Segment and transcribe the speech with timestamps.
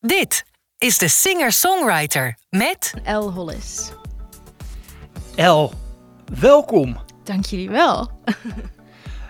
[0.00, 0.44] Dit
[0.78, 3.92] is de singer-songwriter met El Hollis.
[5.34, 5.72] El,
[6.40, 6.96] welkom.
[7.24, 8.10] Dank jullie wel.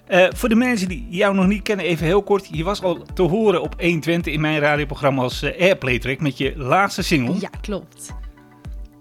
[0.09, 2.49] Uh, voor de mensen die jou nog niet kennen, even heel kort.
[2.51, 6.39] Je was al te horen op 120 in mijn radioprogramma als uh, Airplay Track met
[6.39, 7.41] je laatste single.
[7.41, 8.15] Ja, klopt.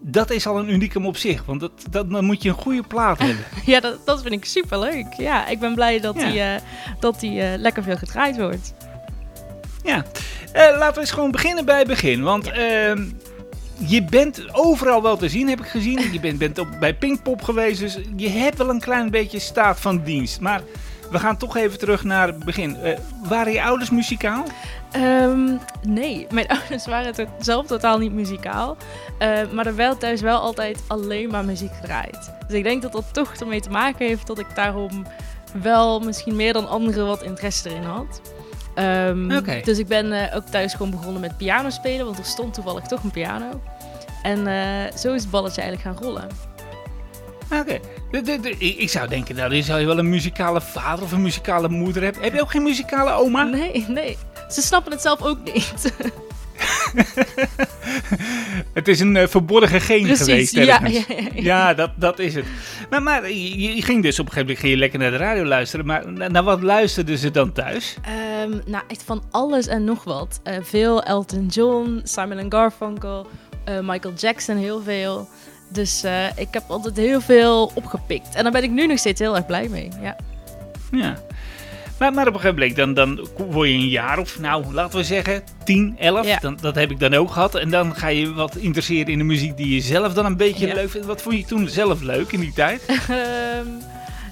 [0.01, 2.83] Dat is al een unicum op zich, want dat, dat, dan moet je een goede
[2.83, 3.45] plaat hebben.
[3.65, 5.13] ja, dat, dat vind ik super leuk.
[5.17, 6.29] Ja, ik ben blij dat ja.
[6.29, 6.55] die, uh,
[6.99, 8.73] dat die lekker veel gedraaid wordt.
[9.87, 10.03] Ja,
[10.53, 12.23] laten we eens gewoon beginnen bij het begin.
[12.23, 12.51] Want ja.
[12.51, 13.03] Ehm,
[13.77, 16.11] je bent overal wel te zien, heb ik gezien.
[16.11, 19.79] Je bent, bent op, bij Pinkpop geweest, dus je hebt wel een klein beetje staat
[19.79, 20.39] van dienst.
[20.39, 20.61] Maar
[21.11, 22.77] we gaan toch even terug naar het begin.
[22.83, 24.43] Uh, waren je ouders muzikaal?
[24.95, 28.77] Um, nee, mijn ouders waren to zelf totaal niet muzikaal.
[29.19, 32.31] Uh, maar er werd thuis wel altijd alleen maar muziek gedraaid.
[32.47, 35.05] Dus ik denk dat dat toch ermee te maken heeft dat ik daarom
[35.61, 38.21] wel misschien meer dan anderen wat interesse erin had.
[38.79, 39.61] Um, okay.
[39.61, 42.83] Dus ik ben uh, ook thuis gewoon begonnen met piano spelen, want er stond toevallig
[42.83, 43.61] toch een piano.
[44.21, 46.27] En uh, zo is het balletje eigenlijk gaan rollen.
[47.51, 47.79] Oké,
[48.17, 48.55] okay.
[48.59, 52.21] ik zou denken, nou, zou je wel een muzikale vader of een muzikale moeder hebben.
[52.21, 53.43] Heb je ook geen muzikale oma?
[53.43, 54.17] Nee, nee.
[54.49, 55.73] Ze snappen het zelf ook niet.
[58.73, 60.55] het is een uh, verborgen geen Precies, geweest.
[60.55, 62.45] Ja, ja, ja, ja, dat, dat is het.
[62.89, 65.17] Maar, maar je, je, ging dus op een gegeven moment ging je lekker naar de
[65.17, 65.85] radio luisteren.
[65.85, 67.97] Maar naar, wat luisterden ze dan thuis?
[68.43, 70.39] Um, nou, echt van alles en nog wat.
[70.43, 73.27] Uh, veel Elton John, Simon Garfunkel,
[73.69, 75.29] uh, Michael Jackson, heel veel.
[75.71, 76.03] Dus
[76.35, 78.35] ik heb altijd heel veel opgepikt.
[78.35, 79.89] En daar ben ik nu nog steeds heel erg blij mee.
[80.01, 80.15] Ja.
[80.91, 81.17] Ja.
[81.99, 84.97] Maar, maar op een gegeven moment, dan, dan word je een jaar of, nou, laten
[84.99, 86.25] we zeggen, 10, 11.
[86.27, 86.37] Ja.
[86.39, 87.55] Dan, dat heb ik dan ook gehad.
[87.55, 90.67] En dan ga je wat interesseren in de muziek die je zelf dan een beetje
[90.67, 90.73] Ja.
[90.73, 91.07] leuk vindt.
[91.07, 92.85] Wat vond je toen zelf leuk in die tijd?
[93.09, 93.67] Ehm,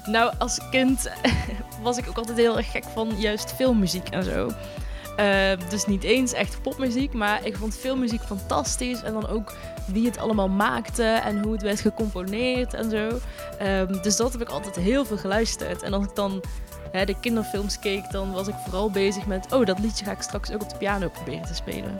[0.06, 1.10] nou, als kind
[1.82, 4.50] was ik ook altijd heel erg gek van juist filmmuziek en zo.
[5.16, 9.02] Ehm, dus niet eens echt popmuziek, maar ik vond filmmuziek fantastisch.
[9.02, 9.54] En dan ook
[9.86, 13.08] wie het allemaal maakte en hoe het werd gecomponeerd en zo.
[13.58, 15.82] Ehm, dus dat heb ik altijd heel veel geluisterd.
[15.82, 16.42] En als ik dan
[16.96, 19.52] hè, de kinderfilms keek, dan was ik vooral bezig met...
[19.52, 21.96] oh, dat liedje ga ik straks ook op de piano proberen te spelen.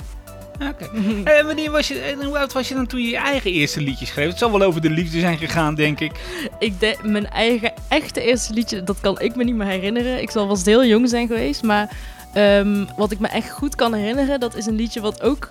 [0.62, 0.88] Oké.
[1.24, 3.80] En wanneer was je, en hoe oud was je dan toen je je eigen eerste
[3.80, 4.28] liedje schreef?
[4.28, 6.12] Het zal wel over de liefde zijn gegaan, denk ik.
[6.58, 10.22] Ik de, mijn eigen echte eerste liedje, dat kan ik me niet meer herinneren.
[10.22, 11.96] Ik zal vast heel jong zijn geweest, maar
[12.32, 15.48] ehm, wat ik me echt goed kan herinneren, dat is een liedje wat ook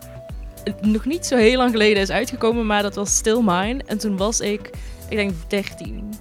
[0.82, 3.84] nog niet zo heel lang geleden is uitgekomen, maar dat was Still Mine.
[3.86, 4.70] En toen was ik,
[5.10, 6.14] ik denk 13.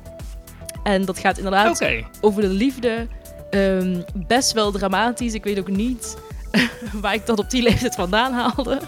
[0.84, 1.84] En dat gaat inderdaad
[2.20, 3.06] over de liefde.
[3.50, 5.34] Ehm, best wel dramatisch.
[5.34, 6.16] Ik weet ook niet
[7.02, 8.80] waar ik dat op die leeftijd vandaan haalde.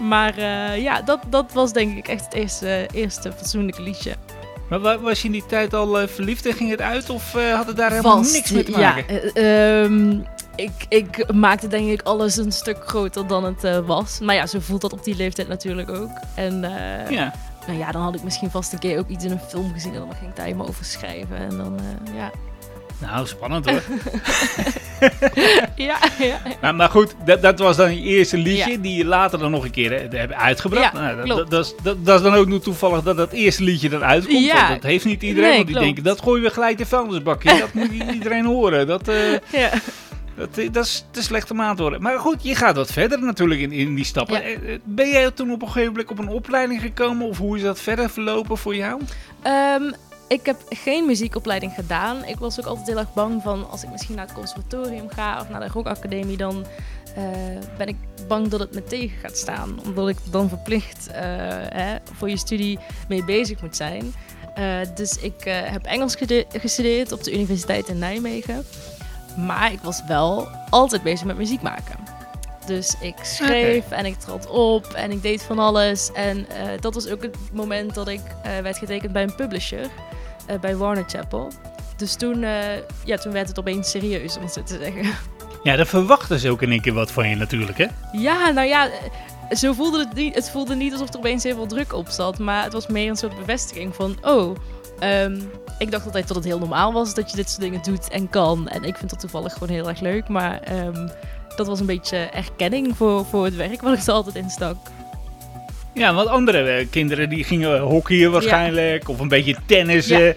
[0.00, 4.12] Maar eh, ja, dat, dat was denk ik echt het eerste, eerste fatsoenlijke liedje.
[4.68, 7.10] Maar wa- was je in die tijd al eh, verliefd en ging het uit?
[7.10, 9.14] Of eh, had het daar helemaal Vast, niks mee te maken?
[9.14, 10.18] Ja, eh, ehm,
[10.56, 14.18] ik, ik maakte denk ik alles een stuk groter dan het was.
[14.20, 16.10] Maar ja, zo voelt dat op die leeftijd natuurlijk ook.
[16.34, 16.60] En
[17.10, 17.32] Ja.
[17.66, 19.94] Nou ja, dan had ik misschien vast een keer ook iets in een film gezien.
[19.94, 21.36] En dan ging ik daar helemaal over schrijven.
[21.36, 22.30] En dan, eh, ja.
[22.98, 23.82] Nou, spannend hoor.
[25.88, 26.40] ja, ja.
[26.60, 28.78] maar, maar goed, dat, dat was dan je eerste liedje Ja.
[28.78, 30.92] die je later dan nog een keer hè, hebt uitgebracht.
[30.92, 33.32] Ja, nou, dat, dat, dat, is, dat, dat is dan ook nog toevallig dat dat
[33.32, 34.44] eerste liedje dan uitkomt.
[34.44, 34.68] Ja.
[34.68, 35.48] Want dat heeft niet iedereen.
[35.48, 35.94] Nee, want die klopt.
[35.94, 37.58] denken, dat gooien we gelijk de vuilnisbakje.
[37.58, 38.86] dat moet iedereen horen.
[38.86, 39.70] Dat, eh, ja.
[40.36, 42.02] Dat, dat is te slecht om aan te horen.
[42.02, 44.34] Maar goed, je gaat wat verder natuurlijk in, in die stappen.
[44.34, 44.42] Ja.
[44.42, 47.26] Eh, eh, Ben jij toen op een gegeven moment op een opleiding gekomen?
[47.26, 49.00] Of hoe is dat verder verlopen voor jou?
[49.42, 49.92] Ehm,
[50.28, 52.24] ik heb geen muziekopleiding gedaan.
[52.24, 55.40] Ik was ook altijd heel erg bang van als ik misschien naar het conservatorium ga
[55.40, 56.66] of naar de rockacademie, dan
[57.16, 57.24] eh,
[57.78, 57.96] ben ik
[58.28, 59.80] bang dat het me tegen gaat staan.
[59.84, 62.78] Omdat ik dan verplicht hè, voor je studie
[63.08, 64.14] mee bezig moet zijn.
[64.94, 66.16] Dus ik heb Engels
[66.48, 68.64] gestudeerd op de Universiteit in Nijmegen.
[69.36, 71.96] Maar ik was wel altijd bezig met muziek maken.
[72.66, 76.12] Dus ik schreef en ik trad op en ik deed van alles.
[76.12, 79.86] En eh, dat was ook het moment dat ik eh, werd getekend bij een publisher.
[80.46, 81.46] eh, bij Warner Chappell.
[81.96, 82.40] Dus toen,
[83.04, 85.12] ja, toen werd het opeens serieus, om het zo te zeggen.
[85.62, 87.86] Ja, dan verwachten ze ook in één keer wat van je natuurlijk, hè?
[88.12, 88.88] Ja, nou ja,
[89.50, 90.34] zo voelde het niet.
[90.34, 92.38] Het voelde niet alsof er opeens heel veel druk op zat.
[92.38, 94.56] Maar het was meer een soort bevestiging van, oh,
[95.02, 95.38] ehm,
[95.78, 98.28] ik dacht altijd dat het heel normaal was dat je dit soort dingen doet en
[98.28, 98.68] kan.
[98.68, 100.28] En ik vind dat toevallig gewoon heel erg leuk.
[100.28, 101.08] Maar ehm,
[101.56, 104.76] dat was een beetje erkenning voor, voor het werk wat ik er altijd in stak.
[105.94, 109.08] Ja, want andere eh, kinderen die gingen hockeyen waarschijnlijk.
[109.08, 110.34] Of een beetje tennissen.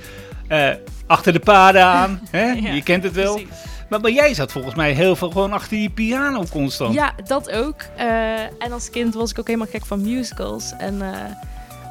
[0.47, 0.69] eh,
[1.07, 2.19] achter de paden aan.
[2.31, 2.51] Hè?
[2.51, 3.33] Ja, je kent het wel.
[3.33, 3.49] precies.
[3.89, 6.93] Maar, maar jij zat volgens mij heel veel gewoon achter die piano constant.
[6.93, 7.75] Ja, dat ook.
[7.95, 10.73] Eh, en als kind was ik ook helemaal gek van musicals.
[10.77, 11.01] En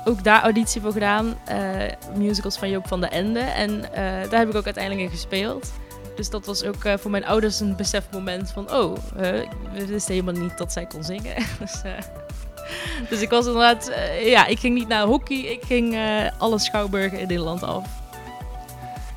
[0.05, 1.39] ook daar auditie voor gedaan.
[1.45, 3.39] Eh, musicals van Joop van den Ende.
[3.39, 5.73] En eh, daar heb ik ook uiteindelijk in gespeeld.
[6.17, 8.73] Dus dat was ook eh, voor mijn ouders een besefmoment van...
[8.73, 9.41] Oh, eh,
[9.75, 11.35] ik wist helemaal niet dat zij kon zingen.
[11.61, 11.83] dus,
[13.09, 13.93] dus ik was inderdaad...
[14.25, 15.37] ja, ik ging niet naar hockey.
[15.37, 15.99] Ik ging
[16.39, 17.89] alle schouwburgen in Nederland af.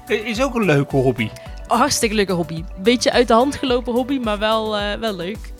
[0.07, 1.29] Is ook een leuke hobby.
[1.67, 2.63] Hartstikke leuke hobby.
[2.81, 5.53] Beetje uit de hand gelopen hobby, maar wel, wel leuk.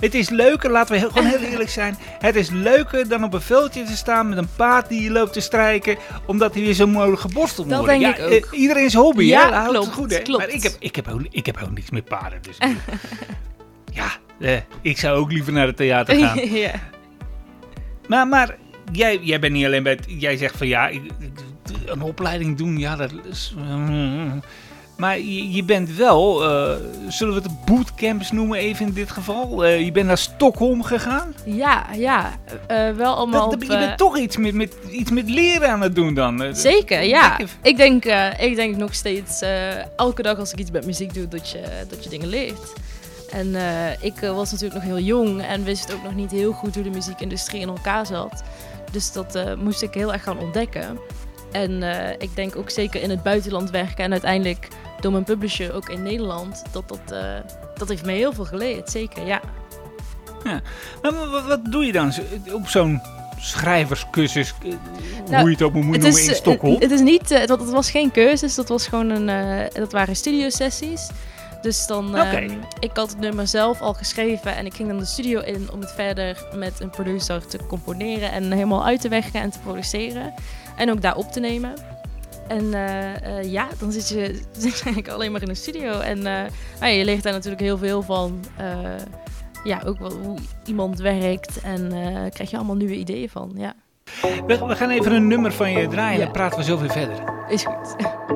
[0.00, 1.96] Het is leuker, laten we heel, gewoon heel eerlijk zijn.
[2.18, 5.32] Het is leuker dan op een veldje te staan met een paard die je loopt
[5.32, 5.96] te strijken.
[6.26, 8.00] Omdat hij weer zo mooi geborsteld moet Dat worden.
[8.00, 8.52] denk ja, ik ook.
[8.52, 9.54] eh, iedereen zijn hobby, Ja, hè?
[9.54, 10.18] Houdt het klopt, goed, hè?
[10.18, 10.38] klopt.
[10.46, 12.38] Maar ik heb, ik, heb ook, ik heb ook niks met paarden.
[12.42, 12.58] Dus
[13.98, 14.08] ja,
[14.40, 16.48] eh, ik zou ook liever naar het theater gaan.
[16.60, 16.70] ja.
[18.08, 18.56] Maar, maar
[18.92, 21.30] jij, jij bent niet alleen bij het, Jij zegt van ja, ik, ik-
[21.86, 23.54] een opleiding doen, ja, dat is...
[25.00, 26.76] Maar je, je bent wel, eh,
[27.08, 29.64] zullen we het bootcamps noemen even in dit geval?
[29.64, 31.34] Eh, je bent naar Stockholm gegaan?
[31.44, 32.38] Ja, ja.
[32.66, 35.80] eh, wel allemaal Dat, op, je bent toch iets met, met, iets met leren aan
[35.80, 36.54] het doen dan?
[36.54, 37.38] Zeker, ja.
[37.62, 38.04] Ik denk,
[38.38, 39.42] ik denk nog steeds,
[39.96, 42.72] elke dag als ik iets met muziek doe, dat je, dat je dingen leert.
[43.30, 43.54] En
[44.00, 46.90] ik was natuurlijk nog heel jong en wist ook nog niet heel goed hoe de
[46.90, 48.42] muziekindustrie in elkaar zat.
[48.92, 50.98] Dus dat moest ik heel erg gaan ontdekken.
[51.52, 51.82] En
[52.18, 54.68] ik denk ook zeker in het buitenland werken en uiteindelijk
[55.02, 57.34] door mijn publisher ook in Nederland, dat dat, eh,
[57.74, 59.40] dat heeft me heel veel geleerd, zeker, ja.
[61.02, 63.00] Maar wat, wat doe je dan zo- op zo'n
[63.38, 64.68] schrijverscursus, eh,
[65.28, 66.80] Nou, hoe je het ook moet noemen, is, in eh, Stockholm?
[66.80, 69.92] Het, is niet, eh, het, het was geen cursus, dat was gewoon een, eh, dat
[69.92, 71.08] waren studiosessies.
[71.62, 75.04] Dus dan, ehm, ik had het nummer zelf al geschreven en ik ging dan de
[75.04, 79.40] studio in om het verder met een producer te componeren en helemaal uit te werken
[79.40, 80.34] en te produceren.
[80.76, 81.74] En ook daar op te nemen.
[82.50, 84.24] En eh, eh, ja, dan zit je,
[84.64, 86.00] zit je eigenlijk alleen maar in een studio.
[86.00, 86.50] En eh, nou
[86.80, 88.40] ja, je leert daar natuurlijk heel veel van.
[88.56, 88.66] eh,
[89.64, 93.52] ja, ook wel hoe iemand werkt en eh krijg je allemaal nieuwe ideeën van.
[93.56, 93.74] Ja,
[94.46, 96.24] We, we gaan even een nummer van je draaien en Ja.
[96.24, 97.16] dan praten we zo weer verder.
[97.48, 97.96] is goed.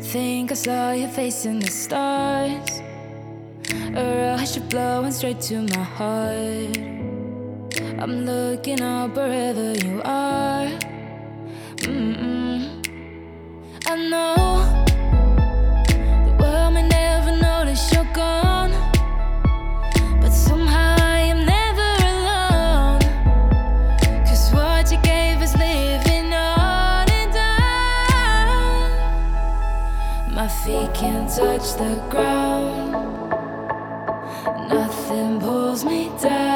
[0.00, 2.80] Think I saw your face in the stars.
[3.96, 6.78] A rush of blowing straight to my heart.
[8.04, 10.68] I'm looking up wherever you are.
[11.88, 12.68] Mm-mm.
[13.86, 14.60] I know
[16.26, 18.72] the world may never notice you're gone,
[20.20, 23.00] but somehow I am never alone.
[24.26, 27.34] Cause what you gave is living on and
[30.28, 30.34] on.
[30.34, 32.92] My feet can't touch the ground.
[34.68, 36.53] Nothing pulls me down.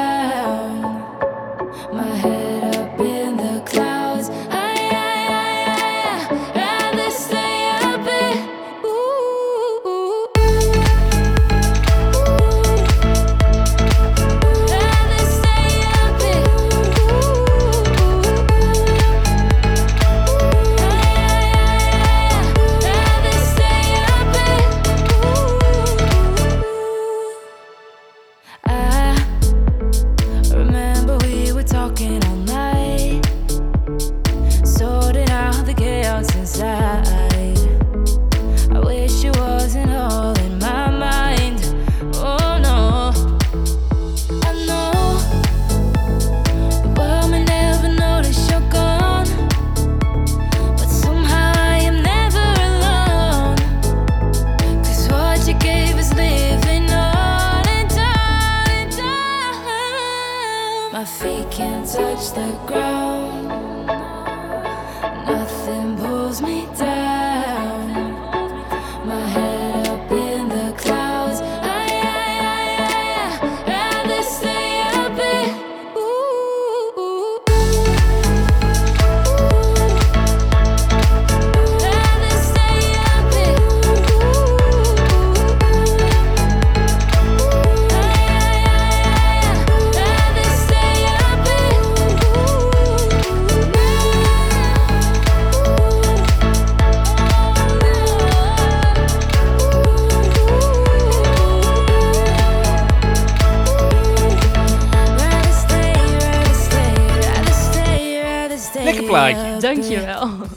[110.05, 110.47] Dankjewel.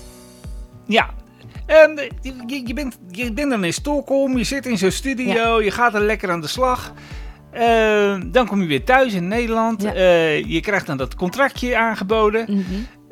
[0.87, 1.11] Ja.
[1.67, 2.11] En
[2.47, 5.95] je, je, bent, je bent dan in Stockholm, je zit in zo'n studio, je gaat
[5.95, 6.93] er lekker aan de slag.
[7.51, 9.83] Eh, dan kom je weer thuis in Nederland.
[9.83, 9.93] Ja.
[9.93, 12.45] Eh, je krijgt dan dat contractje aangeboden.
[12.49, 12.63] Mhm.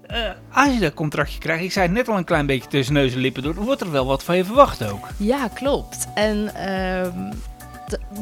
[0.07, 2.95] Eh, als je dat contractje krijgt, ik zei het net al een klein beetje tussen
[2.95, 5.09] neus en lippen door, wordt er wel wat van je verwacht ook.
[5.17, 6.09] Ja, klopt.
[6.15, 7.33] En, ehm,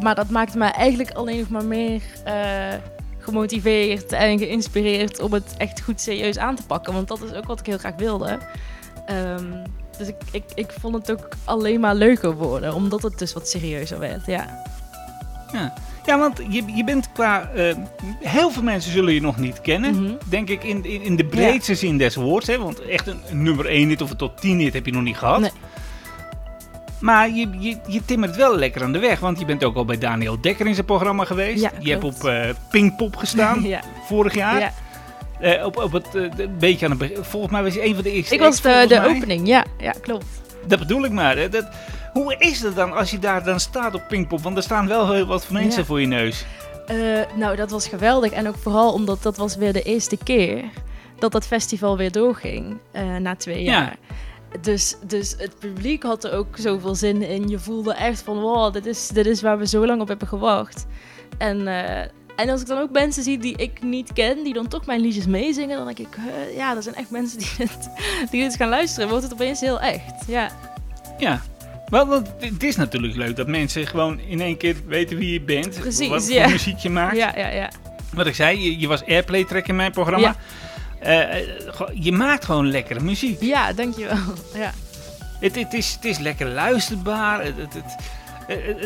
[0.02, 2.02] maar dat maakt mij eigenlijk alleen nog maar meer
[3.28, 6.92] gemotiveerd en geïnspireerd om het echt goed serieus aan te pakken.
[6.92, 8.38] Want dat is ook wat ik heel graag wilde.
[9.06, 9.44] Ehm,
[9.98, 13.48] dus ik, ik, ik vond het ook alleen maar leuker worden, omdat het dus wat
[13.48, 14.26] serieuzer werd.
[14.26, 14.62] Ja,
[15.52, 15.74] Ja,
[16.06, 17.50] ja want je, je bent qua...
[17.54, 17.74] eh,
[18.20, 20.02] heel veel mensen zullen je nog niet kennen.
[20.02, 20.12] Mhm.
[20.28, 22.46] Denk ik in, in, in de breedste zin des woords.
[22.46, 22.58] Hè?
[22.58, 25.02] Want echt een, een nummer 1 hit of een tot 10 hit heb je nog
[25.02, 25.40] niet gehad.
[25.40, 25.50] Nee.
[27.00, 29.20] Maar je, je, je timmert wel lekker aan de weg.
[29.20, 31.62] Want je bent ook al bij Daniel Dekker in zijn programma geweest.
[31.62, 33.80] Ja, je hebt op eh, Pinkpop gestaan ja.
[34.06, 34.60] vorig jaar.
[34.60, 34.72] ja.
[35.40, 37.24] Eh, op, op het eh, beetje aan het begin.
[37.24, 38.34] Volgens mij was je een van de eerste.
[38.34, 40.24] Ik was de, de opening, ja, ja, klopt.
[40.66, 41.36] Dat bedoel ik maar.
[41.36, 41.48] Hè.
[41.48, 41.68] Dat,
[42.12, 44.40] hoe is het dan als je daar dan staat op Pinkpop?
[44.40, 46.44] Want er staan wel heel wat mensen voor je neus.
[47.36, 48.32] Nou, dat was geweldig.
[48.32, 50.64] En ook vooral omdat dat was weer de eerste keer
[51.18, 52.76] dat dat festival weer doorging
[53.20, 53.70] na twee Ja.
[53.72, 53.96] jaar.
[54.60, 57.48] Dus, dus het publiek had er ook zoveel zin in.
[57.48, 60.28] Je voelde echt van, wow, dit is, dit is waar we zo lang op hebben
[60.28, 60.86] gewacht.
[61.38, 62.00] En, eh,
[62.36, 65.00] en als ik dan ook mensen zie die ik niet ken, die dan toch mijn
[65.00, 66.18] liedjes meezingen, dan denk ik,
[66.56, 67.90] ja, er zijn echt mensen die dit,
[68.30, 69.08] die dit gaan luisteren.
[69.08, 70.26] Wordt het opeens heel echt.
[70.26, 70.50] Ja,
[71.18, 71.40] Ja.
[71.88, 75.40] Wel, want het is natuurlijk leuk dat mensen gewoon in één keer weten wie je
[75.40, 75.78] bent.
[75.80, 76.48] Precies, wat voor ja.
[76.48, 77.16] muziek je maakt.
[77.16, 77.70] ja, ja, ja.
[78.14, 80.26] Wat ik zei, je, je was airplay track in mijn programma.
[80.26, 80.36] Ja.
[81.00, 81.46] Eh, eh,
[81.94, 83.40] je maakt gewoon lekkere muziek.
[83.42, 84.16] Ja, dankjewel.
[84.54, 84.72] Ja.
[85.40, 87.44] Het, het, is, het is lekker luisterbaar.
[87.44, 87.74] Het, het,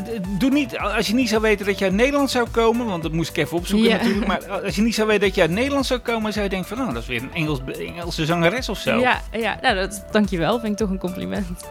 [0.06, 3.02] het, doet niet, als je niet zou weten dat je uit Nederland zou komen, want
[3.02, 4.26] dat moest ik even opzoeken natuurlijk.
[4.26, 6.76] Maar als je niet zou weten dat je uit Nederland zou komen, zou je denken
[6.76, 8.98] van, oh, dat is weer een Engels, Engelse zangeres of zo.
[8.98, 9.58] Ja, ja.
[9.62, 10.60] Nou, dat, dankjewel.
[10.60, 11.64] Vind ik toch een compliment.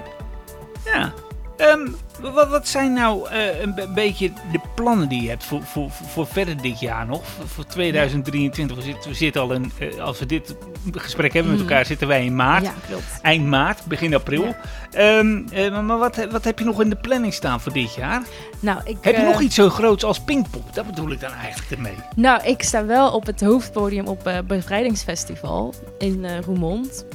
[0.86, 1.14] Ja.
[1.62, 1.88] Ehm,
[2.34, 5.90] wat, wat zijn nou eh, een be- beetje de plannen die je hebt voor, voor,
[5.92, 7.22] voor, verder dit jaar nog?
[7.28, 8.76] Voor, voor 2023.
[8.78, 10.56] We zitten, we zitten al in, eh, als we dit
[10.92, 11.70] gesprek hebben met Mhm.
[11.70, 12.64] elkaar, zitten wij in maart.
[12.64, 12.74] Ja.
[13.22, 14.44] Eind maart, begin april.
[14.44, 14.56] Ja.
[14.92, 18.22] Ehm, eh, maar wat, wat heb je nog in de planning staan voor dit jaar?
[18.60, 20.74] Nou, ik, Heb je nog iets zo groots als Pinkpop?
[20.74, 21.96] Dat bedoel ik dan eigenlijk ermee.
[22.16, 27.06] Nou, ik sta wel op het hoofdpodium op Bevrijdingsfestival in Roermond.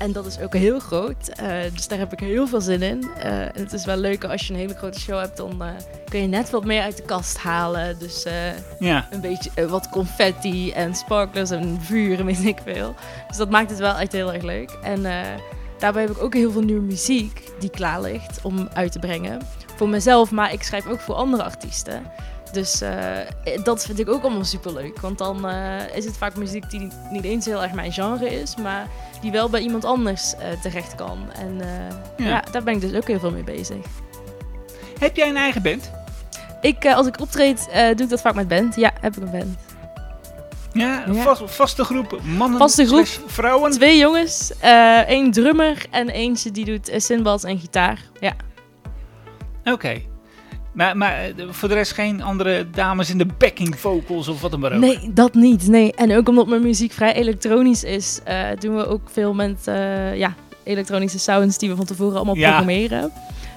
[0.00, 1.28] En dat is ook heel groot.
[1.28, 3.10] eh, dus daar heb ik heel veel zin in.
[3.18, 5.68] Eh, en het is wel leuk als je een hele grote show hebt, dan eh,
[6.08, 7.98] kun je net wat meer uit de kast halen.
[7.98, 8.26] Dus
[8.78, 9.06] Ja.
[9.10, 12.94] een beetje wat confetti en sparklers en vuur en weet ik veel.
[13.28, 14.70] Dus dat maakt het wel echt heel erg leuk.
[14.82, 15.02] En
[15.78, 19.40] daarbij heb ik ook heel veel nieuwe muziek die klaar ligt om uit te brengen.
[19.76, 22.02] Voor mezelf, maar ik schrijf ook voor andere artiesten.
[22.52, 22.92] Dus eh,
[23.62, 25.00] dat vind ik ook allemaal super leuk.
[25.00, 28.56] Want dan eh, is het vaak muziek die niet eens heel erg mijn genre is,
[28.56, 28.86] maar
[29.20, 31.18] die wel bij iemand anders eh, terecht kan.
[31.32, 31.58] En
[32.16, 32.28] Ja.
[32.28, 32.44] ja.
[32.52, 33.76] daar ben ik dus ook heel veel mee bezig.
[34.98, 35.90] Heb jij een eigen band?
[36.60, 38.76] Ik, als ik optreed, doe ik dat vaak met band.
[38.76, 39.58] Ja, heb ik een band.
[40.72, 41.22] Ja, een Ja.
[41.22, 43.06] vast- vaste groep mannen Vaste groep.
[43.26, 43.70] vrouwen?
[43.70, 44.52] Twee jongens,
[45.06, 47.98] één drummer en eentje die doet cymbals en gitaar.
[48.20, 48.32] Ja.
[49.64, 50.02] Oké.
[50.72, 54.50] Maar, maar eh, voor de rest geen andere dames in de backing vocals of wat
[54.50, 54.80] dan maar ook?
[54.80, 55.68] Nee, dat niet.
[55.68, 55.92] Nee.
[55.94, 60.16] En ook omdat mijn muziek vrij elektronisch is, eh, doen we ook veel met eh,
[60.16, 60.34] ja,
[60.64, 62.48] elektronische sounds die we van tevoren allemaal Ja.
[62.48, 63.12] programmeren.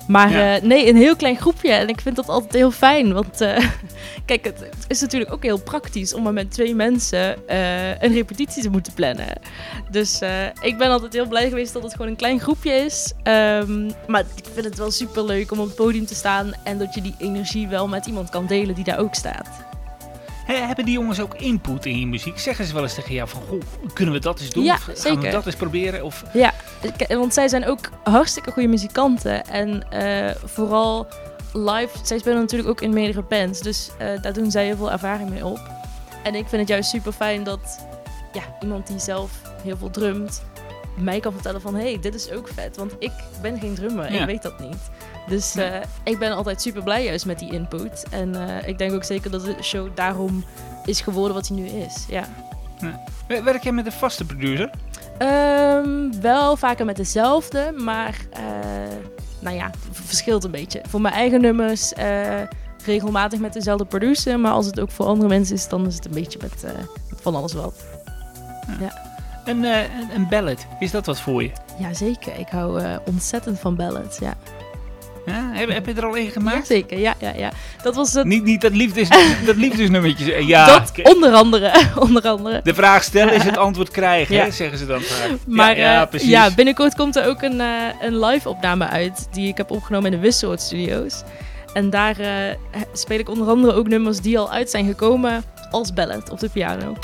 [0.08, 0.56] Maar Ja.
[0.56, 1.72] eh, nee, een heel klein groepje.
[1.72, 3.14] En ik vind dat altijd heel fijn.
[3.14, 3.58] Want eh,
[4.26, 8.14] kijk, het, het is natuurlijk ook heel praktisch om maar met twee mensen eh, een
[8.14, 9.28] repetitie te moeten plannen.
[9.92, 10.22] Dus
[10.62, 13.14] ik ben altijd heel blij geweest dat het gewoon een klein groepje is.
[13.24, 16.52] Ehm, maar ik vind het wel super leuk om op het podium te staan.
[16.64, 19.48] En dat je die energie wel met iemand kan delen die daar ook staat.
[20.46, 22.40] Hebben die jongens ook input in je muziek?
[22.40, 23.62] Zeggen ze wel eens tegen jou van, goh,
[23.94, 24.64] kunnen we dat eens doen?
[24.64, 26.04] Ja, Of gaan we dat eens proberen?
[26.06, 26.54] Of, Ja,
[27.08, 29.46] want zij zijn ook hartstikke goede muzikanten.
[29.46, 31.08] En eh, vooral
[31.54, 33.60] live, zij spelen natuurlijk ook in meerdere bands.
[33.60, 35.60] Dus eh, daar doen zij heel veel ervaring mee op.
[36.24, 37.86] En ik vind het juist super fijn dat
[38.34, 39.32] ja, iemand die zelf
[39.64, 40.44] heel veel drumt,
[40.98, 41.76] mij kan vertellen van...
[41.76, 42.78] hé, hey, dit is ook vet.
[42.78, 44.20] Want ik ben geen drummer, Ja.
[44.20, 44.90] ik weet dat niet.
[45.28, 48.06] Dus eh, ik ben altijd super blij juist met die input.
[48.10, 50.44] En eh, ik denk ook zeker dat de show daarom
[50.86, 52.06] is geworden wat hij nu is.
[52.08, 52.24] Ja.
[53.28, 54.70] Wer- Werk jij met een vaste producer?
[55.18, 58.42] Ehm, wel vaker met dezelfde, maar eh,
[59.40, 60.82] nou ja, verschilt een beetje.
[60.90, 61.94] Voor mijn eigen nummers
[62.86, 66.06] regelmatig met dezelfde producer, maar als het ook voor andere mensen is, dan is het
[66.06, 66.66] een beetje met,
[67.22, 67.74] van alles wat.
[69.46, 71.52] Een, eh, een, een ballad, is dat wat voor je?
[71.80, 74.34] Jazeker, ik hou ontzettend van ballads, ja.
[75.26, 75.50] Ja?
[75.54, 76.58] Heb, heb je er al één gemaakt?
[76.68, 77.52] Jazeker, ja, ja, ja.
[77.84, 79.08] Dat was het, Niet, niet dat, liefdes,
[79.46, 80.34] dat liefdesnummertje.
[80.34, 81.72] eh, Ja, dat onder andere,
[82.08, 82.60] onder andere.
[82.64, 84.44] de vraag stellen is het antwoord krijgen, Ja.
[84.44, 85.30] hè, zeggen ze dan vaak.
[85.48, 86.30] Maar ja, ja, eh, precies.
[86.30, 87.68] ja, binnenkort komt er ook een, eh,
[88.02, 91.22] een live opname uit die ik heb opgenomen in de Wissoort Studios.
[91.74, 92.16] En daar
[92.94, 96.50] speel ik onder andere ook nummers die al uit zijn gekomen als ballad op de
[96.50, 96.96] piano.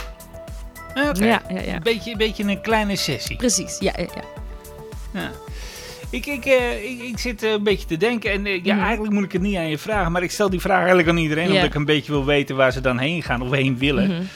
[1.09, 1.25] Oké.
[1.25, 1.73] Ja, ja, ja.
[1.73, 3.35] Een beetje, een beetje een kleine sessie.
[3.35, 4.05] Precies, ja, ja,
[5.13, 5.29] ja.
[6.11, 8.83] Ik, ik, eh, ik, ik zit eh, een beetje te denken en eh, ja, Mhm.
[8.83, 11.17] eigenlijk moet ik het niet aan je vragen, maar ik stel die vraag eigenlijk aan
[11.17, 14.27] iedereen, omdat ik een beetje wil weten waar ze dan heen gaan of heen willen.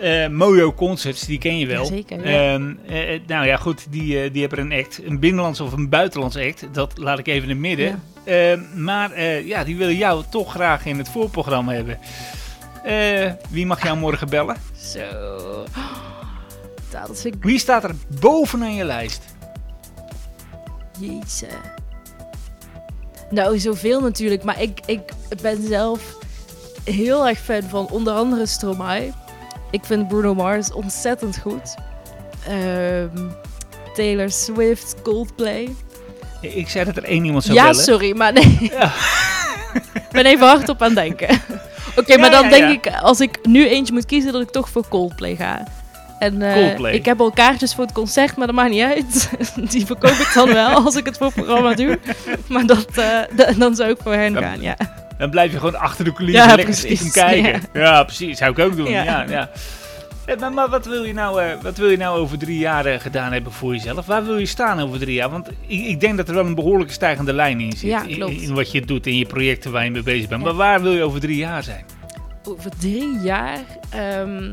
[0.00, 1.82] Eh, Mojo Concerts, die ken je wel.
[1.82, 2.52] Jazeker, ja.
[2.52, 5.00] Ehm, eh, eh, nou ja, goed, die, die hebben een act.
[5.04, 6.66] Een binnenlands of een buitenlands act.
[6.72, 8.02] Dat laat ik even in het midden.
[8.24, 11.98] Ehm, maar ja, die willen jou toch graag in het voorprogramma hebben.
[13.50, 14.56] Wie mag jou morgen bellen?
[14.76, 15.00] Zo.
[16.90, 17.42] Dat vind ik...
[17.42, 19.22] Wie staat er bovenaan je lijst?
[20.98, 21.46] Jeetje.
[23.30, 24.42] Nou, zoveel natuurlijk.
[24.42, 25.00] Maar ik, ik
[25.42, 26.16] ben zelf
[26.84, 29.12] heel erg fan van onder andere Stromae.
[29.70, 31.74] Ik vind Bruno Mars ontzettend goed.
[32.46, 33.28] Ehm,
[33.94, 35.74] Taylor Swift, Coldplay.
[36.40, 37.84] Ik zei dat er één iemand zou ja, bellen.
[37.84, 38.58] sorry, maar nee.
[39.94, 41.28] ik ben even hardop aan het denken.
[41.98, 42.96] Oké, maar Ja, dan ja, denk ja.
[42.96, 45.66] ik, als ik nu eentje moet kiezen, dat ik toch voor Coldplay ga.
[46.18, 49.30] En eh, ik heb al kaartjes voor het concert, maar dat maakt niet uit.
[49.72, 51.98] Die verkoop ik dan wel als ik het voor het programma doe.
[52.48, 54.40] Maar dat, eh, dan zou ik voor hen Ja.
[54.40, 54.76] gaan, ja.
[55.18, 57.60] Dan blijf je gewoon achter de coulissen Ja, lekker stiekem kijken.
[57.72, 58.04] Ja.
[58.04, 58.38] precies.
[58.38, 58.90] Zou ik ook doen.
[58.90, 59.02] Ja.
[59.02, 59.24] Ja.
[59.28, 59.50] Ja,
[60.26, 63.32] Eh, Maar, maar wat, wil je nou, wat wil je nou over drie jaar gedaan
[63.32, 64.06] hebben voor jezelf?
[64.06, 65.30] Waar wil je staan over drie jaar?
[65.30, 67.90] Want ik, ik denk dat er wel een behoorlijke stijgende lijn in zit.
[67.90, 70.40] Ja, in- wat je doet, in je projecten waar je mee bezig bent.
[70.40, 70.46] Ja.
[70.46, 71.84] Maar waar wil je over drie jaar zijn?
[72.44, 73.58] Over drie jaar.
[73.90, 74.50] ehm,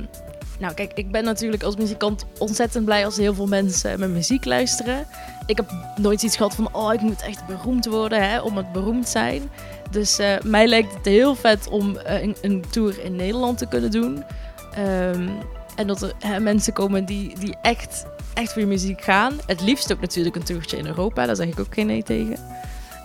[0.59, 4.45] nou, kijk, ik ben natuurlijk als muzikant ontzettend blij als heel veel mensen mijn muziek
[4.45, 5.05] luisteren.
[5.45, 8.71] Ik heb nooit iets gehad van, oh, ik moet echt beroemd worden hè, om het
[8.71, 9.49] beroemd zijn.
[9.91, 13.67] Dus eh, mij lijkt het heel vet om eh, een, een tour in Nederland te
[13.67, 14.23] kunnen doen.
[14.73, 15.29] Ehm,
[15.75, 19.39] en dat er hè, mensen komen die, die echt, echt voor je muziek gaan.
[19.45, 22.37] Het liefst ook natuurlijk een toertje in Europa, daar zeg ik ook geen nee tegen.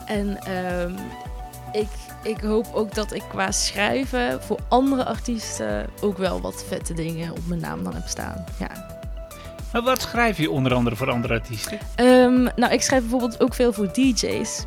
[0.07, 0.93] En ehm,
[1.73, 1.89] ik,
[2.23, 7.31] ik hoop ook dat ik qua schrijven voor andere artiesten ook wel wat vette dingen
[7.31, 8.45] op mijn naam dan heb staan.
[8.59, 8.99] Ja.
[9.73, 11.79] Maar wat schrijf je onder andere voor andere artiesten?
[11.95, 14.65] Ehm, nou, ik schrijf bijvoorbeeld ook veel voor DJ's.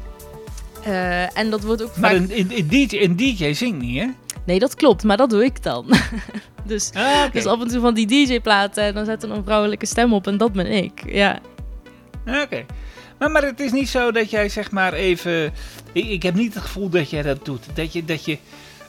[0.84, 2.20] Eh, en dat wordt ook Maar vaak...
[2.20, 4.08] een, een, een DJ, een DJ zingt niet, hè?
[4.46, 5.86] Nee, dat klopt, maar dat doe ik dan.
[6.66, 10.14] dus, Ah, dus af en toe van die DJ-platen, dan zet er een vrouwelijke stem
[10.14, 11.04] op en dat ben ik.
[11.06, 11.40] Ja.
[12.26, 12.66] Ah, Oké.
[13.24, 15.54] Maar, maar het is niet zo dat jij zeg maar even...
[15.92, 17.66] Ik, ik heb niet het gevoel dat jij dat doet.
[17.74, 18.06] Dat je...
[18.06, 18.38] Dat je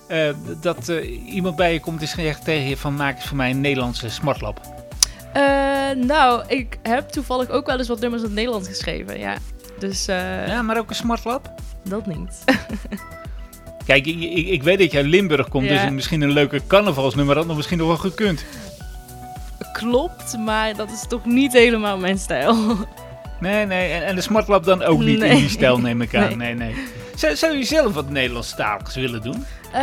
[0.09, 0.29] eh,
[0.61, 3.51] dat eh, iemand bij je komt en zegt tegen je van maak eens voor mij
[3.51, 4.61] een Nederlandse smartlap.
[5.33, 5.43] Eh,
[5.97, 9.37] nou, ik heb toevallig ook wel eens wat nummers in het Nederlands geschreven, ja.
[9.79, 10.05] Dus
[10.47, 11.53] Ja, maar ook een smartlap?
[11.83, 12.45] dat niet.
[13.87, 15.83] Kijk, ik, ik, ik weet dat je uit Limburg komt, Ja.
[15.83, 18.45] dus misschien een leuke carnavalsnummer had nog misschien nog wel gekund.
[19.73, 22.55] Klopt, maar dat is toch niet helemaal mijn stijl.
[23.41, 26.23] Nee, nee, en, en de smartlap dan ook niet in die stijl neem ik aan.
[26.37, 26.55] Nee.
[26.55, 26.85] Nee, nee.
[27.15, 29.45] Zou, zou je zelf wat Nederlandstaligs willen doen?
[29.73, 29.81] Eh,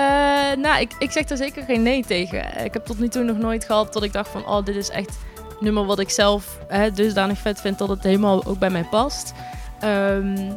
[0.58, 2.64] nou, ik, ik zeg daar zeker geen nee tegen.
[2.66, 4.46] Ik heb tot nu toe nog nooit gehad dat ik dacht van...
[4.46, 5.18] oh, dit is echt
[5.60, 7.78] nummer wat ik zelf hè, dusdanig vet vind...
[7.78, 9.34] dat het helemaal ook bij mij past.
[9.80, 10.52] Ehm,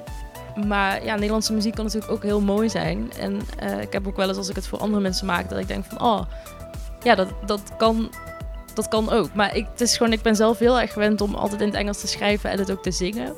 [0.66, 3.12] maar ja, Nederlandse muziek kan natuurlijk ook heel mooi zijn.
[3.18, 5.48] En eh, ik heb ook wel eens als ik het voor andere mensen maak...
[5.48, 6.20] dat ik denk van, oh,
[7.02, 8.10] ja, dat, dat, kan,
[8.76, 9.34] dat kan ook.
[9.34, 11.76] Maar ik, het is gewoon, ik ben zelf heel erg gewend om altijd in het
[11.76, 12.50] Engels te schrijven...
[12.50, 13.34] en het ook te zingen.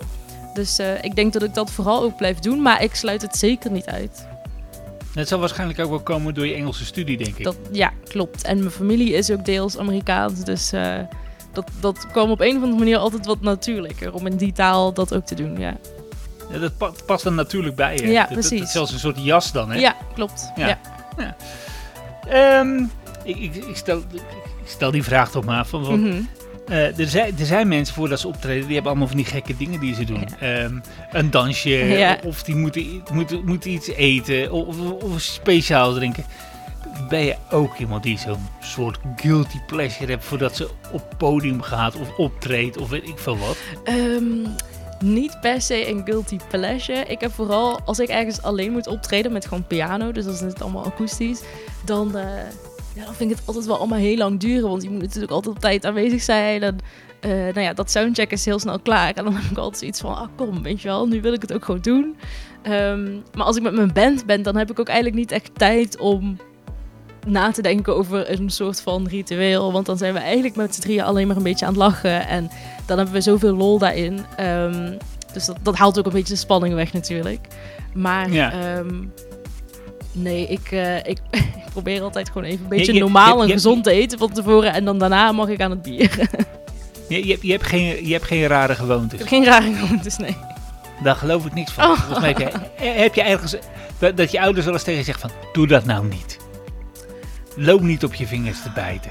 [0.55, 2.63] Dus eh, ik denk dat ik dat vooral ook blijf doen.
[2.63, 4.27] Maar ik sluit het zeker niet uit.
[5.15, 7.45] Dat zal waarschijnlijk ook wel komen door je Engelse studie, denk ik.
[7.45, 8.43] Dat, ja, klopt.
[8.43, 10.45] En mijn familie is ook deels Amerikaans.
[10.45, 10.95] Dus eh,
[11.53, 14.15] dat, dat kwam op een of andere manier altijd wat natuurlijker.
[14.15, 15.77] Om in die taal dat ook te doen, ja.
[16.53, 18.07] Ja, dat pa- past dan natuurlijk bij je.
[18.07, 18.67] Ja, Dat- dat- Dat, precies.
[18.67, 19.79] is zelfs een soort jas dan, hè?
[19.79, 20.51] Ja, klopt.
[20.57, 20.79] Ja.
[21.19, 21.37] Ja.
[22.29, 22.85] Ehm,
[23.25, 24.23] ik, ik, ik, stel, ik
[24.67, 25.67] stel die vraag toch maar.
[25.67, 26.21] Van, van, Mhm.
[26.69, 29.57] eh, er, zijn, er zijn mensen voordat ze optreden, die hebben allemaal van die gekke
[29.57, 30.27] dingen die ze doen.
[30.41, 30.79] Ehm,
[31.13, 32.19] een dansje, Ja.
[32.25, 36.25] of die moeten, moeten, moeten iets eten, of, of, of speciaal drinken.
[37.09, 41.95] Ben je ook iemand die zo'n soort guilty pleasure hebt voordat ze op podium gaat
[41.97, 43.57] of optreedt of weet ik veel wat?
[43.85, 44.25] Ehm,
[45.01, 47.05] niet per se een guilty pleasure.
[47.05, 50.41] Ik heb vooral, als ik ergens alleen moet optreden met gewoon piano, dus dan is
[50.41, 51.41] het allemaal akoestisch,
[51.85, 52.25] dan, eh,
[52.97, 54.69] ja, dan vind ik het altijd wel allemaal heel lang duren.
[54.69, 56.63] Want je moet natuurlijk altijd op tijd aanwezig zijn.
[56.63, 56.79] En
[57.21, 59.13] eh, nou ja, dat soundcheck is heel snel klaar.
[59.15, 61.43] En dan heb ik altijd zoiets van, ah kom, weet je wel, nu wil ik
[61.43, 62.17] het ook gewoon doen.
[62.63, 65.51] Ehm, maar als ik met mijn band ben, dan heb ik ook eigenlijk niet echt
[65.55, 66.37] tijd om
[67.27, 69.73] na te denken over een soort van ritueel.
[69.73, 72.27] Want dan zijn we eigenlijk met z'n drieën alleen maar een beetje aan het lachen.
[72.27, 72.51] En
[72.87, 74.19] dan hebben we zoveel lol daarin.
[74.37, 74.93] Ehm,
[75.33, 77.47] dus dat, dat haalt ook een beetje de spanning weg natuurlijk.
[77.95, 78.53] Maar Ja.
[78.53, 78.95] ehm,
[80.17, 83.51] nee, ik, eh, ik, ik probeer altijd gewoon even een beetje je- normaal je- en
[83.55, 84.73] gezond te eten van tevoren.
[84.73, 86.11] En dan daarna mag ik aan het bier.
[87.09, 89.19] Je, je, hebt- je, hebt, geen, je hebt geen rare ik gewoontes.
[89.19, 90.37] heb geen rare gewoontes, nee.
[91.03, 91.85] Daar geloof ik niks van.
[91.91, 91.97] Oh.
[91.99, 92.39] Volgens mij heb
[92.79, 93.57] je, heb je ergens
[93.99, 96.39] dat, dat je ouders wel eens tegen je zeggen van doe dat nou niet.
[97.57, 99.11] Loop niet op je vingers te bijten.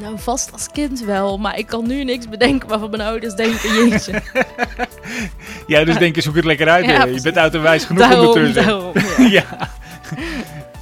[0.00, 3.74] Nou, vast als kind wel, maar ik kan nu niks bedenken waarvan mijn ouders denken,
[3.74, 4.22] jeetje.
[5.66, 6.84] Ja, dus denk je, zoek het lekker uit.
[6.86, 8.64] Ja, je bent uit en wijs genoeg daarom, ondertussen.
[8.66, 8.92] daarom.
[9.18, 9.28] ja.
[9.28, 9.68] ja.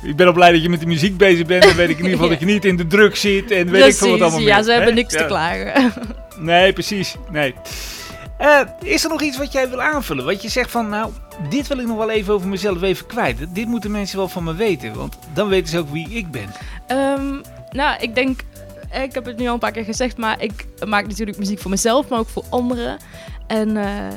[0.02, 1.62] Ik ben al blij dat je met de muziek bezig bent.
[1.62, 2.32] Dan weet ik in ieder geval Ja.
[2.32, 3.50] dat je niet in de druk zit.
[3.50, 5.92] En weet ik veel wat allemaal ja, meer, ze hebben niks te klagen.
[6.38, 7.16] Nee, precies.
[7.30, 7.54] Nee.
[8.38, 10.24] Eh, is er nog iets wat jij wil aanvullen?
[10.24, 11.12] Wat je zegt van, nou,
[11.48, 13.38] dit wil ik nog wel even over mezelf even kwijt.
[13.48, 14.94] Dit moeten mensen wel van me weten.
[14.94, 16.52] Want dan weten ze ook wie ik ben.
[16.87, 18.40] Ehm, nou, ik denk,
[18.92, 21.70] ik heb het nu al een paar keer gezegd, maar ik maak natuurlijk muziek voor
[21.70, 22.98] mezelf, maar ook voor anderen.
[23.46, 24.14] En eh, eh,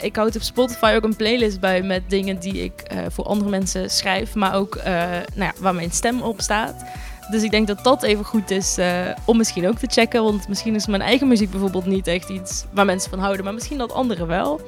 [0.00, 3.50] ik houd op Spotify ook een playlist bij met dingen die ik eh, voor andere
[3.50, 6.84] mensen schrijf, maar ook nou ja, waar mijn stem op staat.
[7.30, 8.78] Dus ik denk dat dat even goed is
[9.24, 10.22] om misschien ook te checken.
[10.22, 13.44] Want misschien is mijn eigen muziek bijvoorbeeld niet echt iets waar mensen van houden.
[13.44, 14.60] Maar misschien dat anderen wel.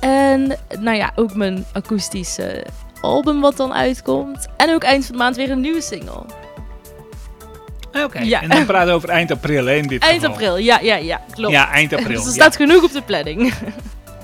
[0.00, 2.64] En nou ja, ook mijn akoestische
[3.00, 4.46] album wat dan uitkomt.
[4.56, 6.24] En ook eind van de maand weer een nieuwe single.
[8.04, 8.18] Oké.
[8.18, 8.42] Ja.
[8.42, 10.30] En dan praten we over eind april, hè, in dit Eind geval.
[10.30, 11.52] april, ja, ja, ja, klopt.
[11.52, 12.08] Ja, eind april.
[12.16, 12.32] dus er ja.
[12.32, 13.52] staat genoeg op de planning.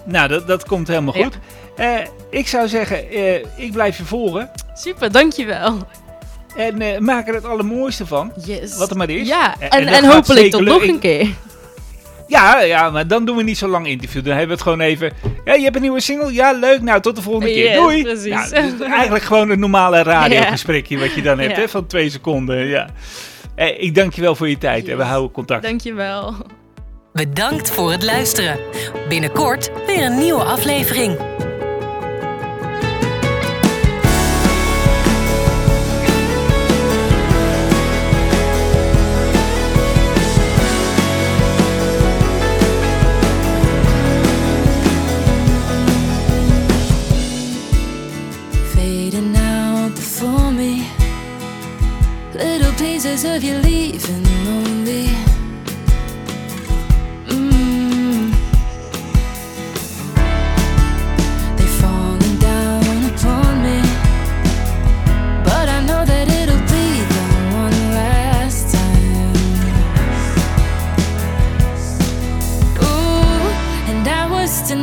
[0.06, 1.38] Nou, dat, dat komt helemaal goed.
[1.76, 1.88] Eh,
[2.30, 4.50] ik zou zeggen, eh, ik blijf je volgen.
[4.74, 5.78] Super, dankjewel.
[6.56, 8.32] En eh, maak er het allermooiste van.
[8.44, 8.76] Yes.
[8.76, 9.28] Wat er maar is.
[9.28, 11.28] Ja, En- en, hopelijk tot nog een keer.
[12.28, 14.22] Ja, ja, maar dan doen we niet zo lang interview.
[14.24, 15.12] Dan hebben we het gewoon even.
[15.44, 16.32] Ja, je hebt een nieuwe single?
[16.32, 16.80] Ja, leuk.
[16.80, 17.74] Nou, tot de volgende keer.
[17.76, 18.02] Doei.
[18.02, 18.24] precies.
[18.24, 21.60] Ja, dus eigenlijk gewoon een normale radiogesprekje wat je dan hebt, Ja.
[21.60, 22.66] hè, van twee seconden.
[22.66, 22.88] Ja.
[23.54, 25.62] Eh, ik dank je wel voor je tijd en we houden contact.
[25.62, 26.34] Dankjewel.
[27.12, 28.58] Bedankt voor het luisteren.
[29.08, 31.33] Binnenkort weer een nieuwe aflevering.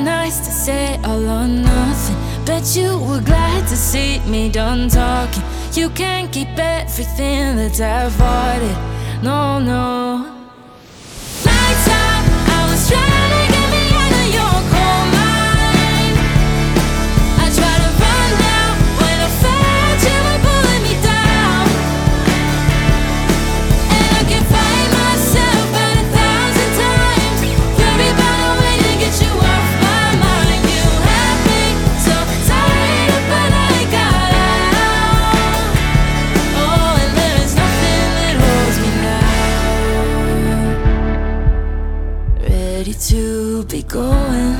[0.03, 2.15] Nice to say all or nothing.
[2.45, 5.43] Bet you were glad to see me done talking.
[5.73, 9.23] You can't keep everything that I've wanted.
[9.23, 10.10] No, no.
[42.91, 44.57] Ready to be going.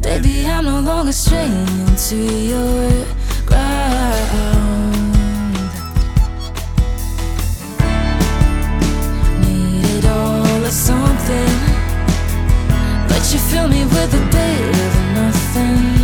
[0.00, 3.04] Baby, I'm no longer straying to your
[3.44, 4.94] ground.
[9.42, 11.52] Need it all or something,
[13.08, 15.99] but you fill me with a bit of nothing.